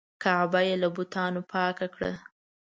کعبه 0.23 0.59
یې 0.67 0.75
له 0.83 0.89
بتانو 0.95 1.41
پاکه 1.51 1.87
کړه. 1.95 2.11